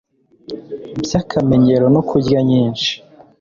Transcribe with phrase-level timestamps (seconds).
[1.03, 2.91] byakamenyero no kurya nyinshi…